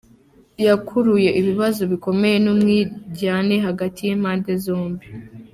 [0.65, 5.05] Yakuruye ibibazo bikomeye n’umwiryane hagati y’impande zombi.